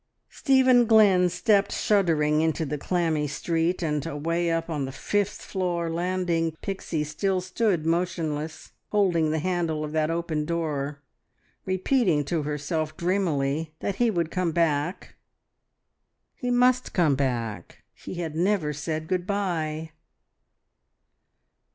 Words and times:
Stephen 0.31 0.87
Glynn 0.87 1.29
stepped 1.29 1.71
shuddering 1.71 2.41
into 2.41 2.65
the 2.65 2.79
clammy 2.79 3.27
street, 3.27 3.83
and 3.83 4.03
away 4.07 4.49
up 4.49 4.67
on 4.67 4.85
the 4.85 4.91
fifth 4.91 5.43
floor 5.43 5.91
landing 5.91 6.57
Pixie 6.63 7.03
still 7.03 7.39
stood 7.39 7.85
motionless, 7.85 8.71
holding 8.89 9.29
the 9.29 9.37
handle 9.37 9.83
of 9.85 9.91
that 9.91 10.09
open 10.09 10.43
door, 10.43 11.03
repeating 11.65 12.23
to 12.25 12.41
herself 12.41 12.97
dreamily 12.97 13.75
that 13.79 13.97
he 13.97 14.09
would 14.09 14.31
come 14.31 14.51
back, 14.51 15.17
he 16.33 16.49
must 16.49 16.93
come 16.93 17.13
back! 17.13 17.83
He 17.93 18.15
had 18.15 18.35
never 18.35 18.73
said 18.73 19.07
good 19.07 19.27
bye! 19.27 19.91